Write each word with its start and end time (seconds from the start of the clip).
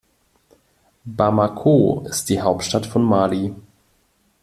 Bamako 1.05 2.07
ist 2.09 2.29
die 2.29 2.41
Hauptstadt 2.41 2.87
von 2.87 3.03
Mali. 3.03 3.53